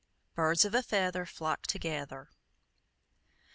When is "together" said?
1.67-2.31